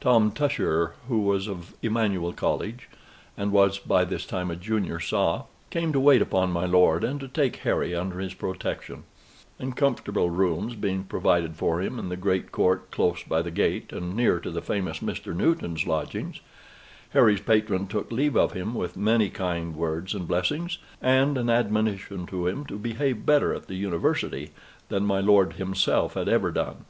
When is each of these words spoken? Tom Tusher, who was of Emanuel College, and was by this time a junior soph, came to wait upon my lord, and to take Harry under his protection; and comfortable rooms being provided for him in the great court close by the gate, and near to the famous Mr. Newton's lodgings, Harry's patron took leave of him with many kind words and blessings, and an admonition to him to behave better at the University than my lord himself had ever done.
Tom 0.00 0.32
Tusher, 0.32 0.94
who 1.06 1.20
was 1.20 1.46
of 1.46 1.72
Emanuel 1.82 2.32
College, 2.32 2.88
and 3.36 3.52
was 3.52 3.78
by 3.78 4.04
this 4.04 4.26
time 4.26 4.50
a 4.50 4.56
junior 4.56 4.98
soph, 4.98 5.46
came 5.70 5.92
to 5.92 6.00
wait 6.00 6.20
upon 6.20 6.50
my 6.50 6.64
lord, 6.66 7.04
and 7.04 7.20
to 7.20 7.28
take 7.28 7.54
Harry 7.58 7.94
under 7.94 8.18
his 8.18 8.34
protection; 8.34 9.04
and 9.56 9.76
comfortable 9.76 10.30
rooms 10.30 10.74
being 10.74 11.04
provided 11.04 11.54
for 11.54 11.80
him 11.80 11.96
in 11.96 12.08
the 12.08 12.16
great 12.16 12.50
court 12.50 12.90
close 12.90 13.22
by 13.22 13.40
the 13.40 13.52
gate, 13.52 13.92
and 13.92 14.16
near 14.16 14.40
to 14.40 14.50
the 14.50 14.60
famous 14.60 14.98
Mr. 14.98 15.32
Newton's 15.32 15.86
lodgings, 15.86 16.40
Harry's 17.10 17.38
patron 17.40 17.86
took 17.86 18.10
leave 18.10 18.34
of 18.36 18.54
him 18.54 18.74
with 18.74 18.96
many 18.96 19.30
kind 19.30 19.76
words 19.76 20.12
and 20.12 20.26
blessings, 20.26 20.78
and 21.00 21.38
an 21.38 21.48
admonition 21.48 22.26
to 22.26 22.48
him 22.48 22.64
to 22.64 22.78
behave 22.80 23.24
better 23.24 23.54
at 23.54 23.68
the 23.68 23.76
University 23.76 24.50
than 24.88 25.06
my 25.06 25.20
lord 25.20 25.52
himself 25.52 26.14
had 26.14 26.28
ever 26.28 26.50
done. 26.50 26.84